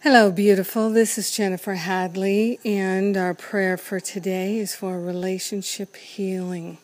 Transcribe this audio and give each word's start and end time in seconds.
Hello, 0.00 0.30
beautiful. 0.30 0.90
This 0.90 1.18
is 1.18 1.32
Jennifer 1.32 1.74
Hadley, 1.74 2.60
and 2.64 3.16
our 3.16 3.34
prayer 3.34 3.76
for 3.76 3.98
today 3.98 4.58
is 4.58 4.72
for 4.72 5.00
relationship 5.00 5.96
healing. 5.96 6.78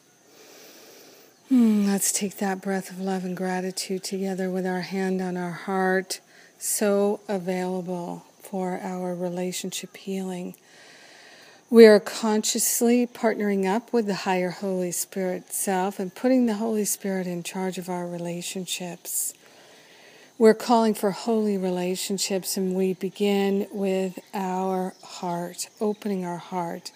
Hmm, 1.49 1.87
let's 1.87 2.11
take 2.11 2.38
that 2.38 2.61
breath 2.61 2.90
of 2.90 2.99
love 2.99 3.24
and 3.24 3.37
gratitude 3.37 4.03
together 4.03 4.51
with 4.51 4.67
our 4.67 4.81
hand 4.81 5.22
on 5.22 5.37
our 5.37 5.53
heart, 5.53 6.19
so 6.58 7.21
available 7.29 8.24
for 8.42 8.81
our 8.83 9.15
relationship 9.15 9.96
healing. 9.96 10.56
We 11.71 11.87
are 11.87 12.01
consciously 12.01 13.06
partnering 13.06 13.65
up 13.65 13.92
with 13.92 14.06
the 14.06 14.26
higher 14.26 14.51
Holy 14.51 14.90
Spirit 14.90 15.53
self 15.53 16.01
and 16.01 16.12
putting 16.12 16.46
the 16.46 16.55
Holy 16.55 16.84
Spirit 16.84 17.28
in 17.28 17.45
charge 17.45 17.78
of 17.78 17.88
our 17.88 18.09
relationships. 18.09 19.34
We're 20.37 20.52
calling 20.52 20.95
for 20.95 21.12
holy 21.12 21.56
relationships, 21.56 22.56
and 22.56 22.75
we 22.75 22.95
begin 22.95 23.69
with 23.70 24.19
our 24.34 24.92
heart, 25.05 25.69
opening 25.80 26.25
our 26.25 26.38
heart, 26.38 26.91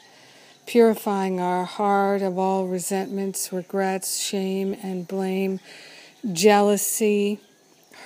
purifying 0.66 1.38
our 1.38 1.64
heart 1.64 2.20
of 2.20 2.36
all 2.36 2.66
resentments, 2.66 3.52
regrets, 3.52 4.18
shame, 4.18 4.74
and 4.82 5.06
blame, 5.06 5.60
jealousy, 6.32 7.38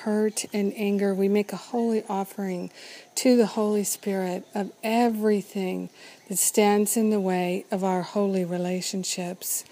hurt, 0.02 0.44
and 0.52 0.74
anger. 0.76 1.14
We 1.14 1.28
make 1.28 1.54
a 1.54 1.56
holy 1.56 2.04
offering 2.10 2.70
to 3.14 3.34
the 3.34 3.46
Holy 3.46 3.84
Spirit 3.84 4.46
of 4.54 4.70
everything 4.84 5.88
that 6.28 6.36
stands 6.36 6.94
in 6.94 7.08
the 7.08 7.20
way 7.20 7.64
of 7.70 7.82
our 7.82 8.02
holy 8.02 8.44
relationships. 8.44 9.64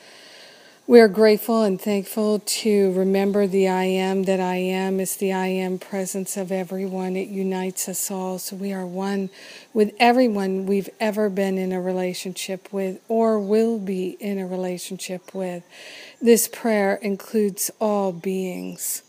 We 0.90 0.98
are 0.98 1.06
grateful 1.06 1.62
and 1.62 1.80
thankful 1.80 2.40
to 2.40 2.92
remember 2.94 3.46
the 3.46 3.68
I 3.68 3.84
am 3.84 4.24
that 4.24 4.40
I 4.40 4.56
am 4.56 4.98
is 4.98 5.14
the 5.14 5.32
I 5.32 5.46
am 5.46 5.78
presence 5.78 6.36
of 6.36 6.50
everyone. 6.50 7.14
It 7.14 7.28
unites 7.28 7.88
us 7.88 8.10
all. 8.10 8.40
So 8.40 8.56
we 8.56 8.72
are 8.72 8.84
one 8.84 9.30
with 9.72 9.94
everyone 10.00 10.66
we've 10.66 10.90
ever 10.98 11.30
been 11.30 11.58
in 11.58 11.70
a 11.70 11.80
relationship 11.80 12.72
with 12.72 13.00
or 13.06 13.38
will 13.38 13.78
be 13.78 14.16
in 14.18 14.40
a 14.40 14.46
relationship 14.48 15.32
with. 15.32 15.62
This 16.20 16.48
prayer 16.48 16.96
includes 16.96 17.70
all 17.80 18.10
beings 18.10 19.02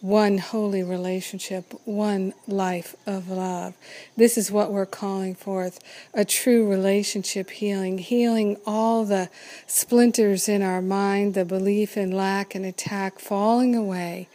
one 0.00 0.38
holy 0.38 0.82
relationship, 0.82 1.72
one 1.84 2.32
life 2.46 2.94
of 3.06 3.28
love. 3.28 3.74
This 4.16 4.36
is 4.36 4.50
what 4.50 4.72
we're 4.72 4.86
calling 4.86 5.34
forth 5.34 5.80
a 6.12 6.24
true 6.24 6.68
relationship 6.68 7.50
healing, 7.50 7.98
healing 7.98 8.58
all 8.66 9.04
the 9.04 9.30
splinters 9.66 10.48
in 10.48 10.62
our 10.62 10.82
mind, 10.82 11.34
the 11.34 11.44
belief 11.44 11.96
in 11.96 12.10
lack 12.10 12.54
and 12.54 12.64
attack 12.64 13.18
falling 13.18 13.74
away. 13.74 14.28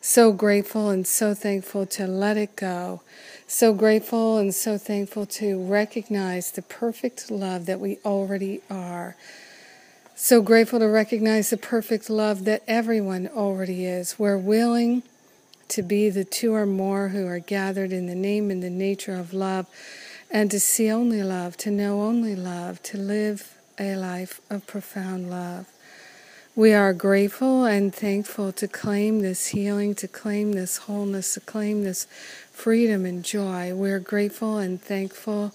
So 0.00 0.32
grateful 0.32 0.90
and 0.90 1.06
so 1.06 1.34
thankful 1.34 1.86
to 1.86 2.06
let 2.06 2.36
it 2.36 2.54
go. 2.54 3.00
So 3.48 3.72
grateful 3.72 4.38
and 4.38 4.54
so 4.54 4.78
thankful 4.78 5.26
to 5.26 5.60
recognize 5.64 6.52
the 6.52 6.62
perfect 6.62 7.30
love 7.30 7.66
that 7.66 7.80
we 7.80 7.98
already 8.04 8.60
are. 8.70 9.16
So 10.18 10.40
grateful 10.40 10.78
to 10.78 10.88
recognize 10.88 11.50
the 11.50 11.58
perfect 11.58 12.08
love 12.08 12.46
that 12.46 12.62
everyone 12.66 13.28
already 13.28 13.84
is. 13.84 14.18
We're 14.18 14.38
willing 14.38 15.02
to 15.68 15.82
be 15.82 16.08
the 16.08 16.24
two 16.24 16.54
or 16.54 16.64
more 16.64 17.08
who 17.08 17.26
are 17.26 17.38
gathered 17.38 17.92
in 17.92 18.06
the 18.06 18.14
name 18.14 18.50
and 18.50 18.62
the 18.62 18.70
nature 18.70 19.14
of 19.14 19.34
love, 19.34 19.66
and 20.30 20.50
to 20.50 20.58
see 20.58 20.90
only 20.90 21.22
love, 21.22 21.58
to 21.58 21.70
know 21.70 22.00
only 22.00 22.34
love, 22.34 22.82
to 22.84 22.96
live 22.96 23.58
a 23.78 23.94
life 23.94 24.40
of 24.48 24.66
profound 24.66 25.28
love. 25.28 25.68
We 26.54 26.72
are 26.72 26.94
grateful 26.94 27.66
and 27.66 27.94
thankful 27.94 28.52
to 28.52 28.66
claim 28.66 29.20
this 29.20 29.48
healing, 29.48 29.94
to 29.96 30.08
claim 30.08 30.52
this 30.52 30.78
wholeness, 30.78 31.34
to 31.34 31.40
claim 31.40 31.84
this 31.84 32.06
freedom 32.52 33.04
and 33.04 33.22
joy. 33.22 33.74
We 33.74 33.90
are 33.90 34.00
grateful 34.00 34.56
and 34.56 34.80
thankful 34.80 35.52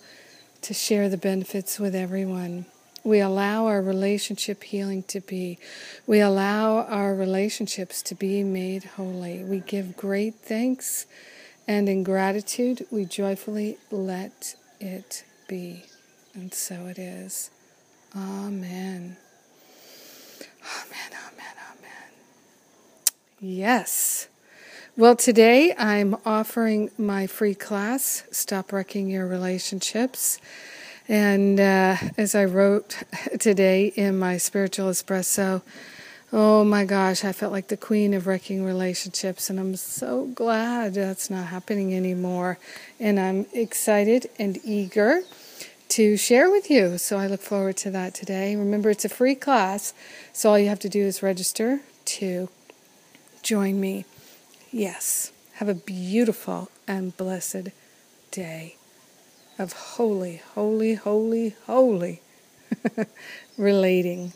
to 0.62 0.74
share 0.76 1.10
the 1.10 1.18
benefits 1.18 1.80
with 1.80 1.96
everyone. 1.96 2.68
We 3.04 3.20
allow 3.20 3.66
our 3.66 3.82
relationship 3.82 4.64
healing 4.64 5.04
to 5.04 5.22
be. 5.22 5.58
We 6.06 6.20
allow 6.20 6.84
our 6.84 7.16
relationships 7.16 8.02
to 8.04 8.16
be 8.16 8.44
made 8.44 8.84
holy. 8.84 9.44
We 9.44 9.60
give 9.60 9.98
great 9.98 10.36
thanks, 10.36 11.08
and 11.68 11.90
in 11.90 12.04
gratitude, 12.04 12.86
we 12.92 13.06
joyfully 13.06 13.78
let 13.90 14.56
it 14.80 15.24
be. 15.48 15.84
And 16.34 16.54
so 16.54 16.86
it 16.86 17.00
is. 17.00 17.50
Amen. 18.16 19.18
Amen, 20.64 21.12
amen, 21.12 21.56
amen. 21.72 22.12
Yes. 23.40 24.28
Well, 24.96 25.16
today 25.16 25.74
I'm 25.78 26.18
offering 26.26 26.92
my 26.98 27.26
free 27.26 27.56
class, 27.56 28.26
Stop 28.32 28.72
Wrecking 28.72 29.10
Your 29.10 29.26
Relationships. 29.26 30.40
And 31.12 31.60
uh, 31.60 31.98
as 32.18 32.36
I 32.36 32.46
wrote 32.46 33.04
today 33.40 33.88
in 33.98 34.18
my 34.18 34.38
spiritual 34.38 34.90
espresso, 34.90 35.62
oh 36.32 36.64
my 36.64 36.86
gosh, 36.86 37.26
I 37.26 37.34
felt 37.34 37.52
like 37.52 37.68
the 37.68 37.76
queen 37.76 38.14
of 38.14 38.28
wrecking 38.28 38.64
relationships, 38.64 39.50
and 39.50 39.60
I'm 39.60 39.76
so 39.76 40.28
glad 40.28 40.94
that's 40.94 41.30
not 41.30 41.48
happening 41.48 41.94
anymore. 41.94 42.60
And 42.98 43.20
I'm 43.20 43.46
excited 43.52 44.30
and 44.40 44.58
eager 44.64 45.24
to 45.90 46.16
share 46.16 46.50
with 46.50 46.72
you. 46.72 46.98
So 46.98 47.18
I 47.18 47.28
look 47.28 47.42
forward 47.42 47.76
to 47.78 47.92
that 47.92 48.16
today. 48.16 48.56
Remember, 48.56 48.90
it's 48.90 49.04
a 49.04 49.10
free 49.10 49.36
class, 49.36 49.94
so 50.32 50.52
all 50.52 50.60
you 50.60 50.70
have 50.70 50.80
to 50.80 50.90
do 50.90 51.02
is 51.02 51.22
register 51.22 51.82
to 52.06 52.48
join 53.44 53.82
me. 53.82 54.06
Yes. 54.72 55.34
Have 55.56 55.68
a 55.68 55.76
beautiful 55.76 56.72
and 56.88 57.18
blessed 57.18 57.68
day 58.32 58.78
of 59.62 59.74
holy, 59.74 60.42
holy, 60.56 60.96
holy, 60.96 61.56
holy 61.68 62.22
relating. 63.58 64.34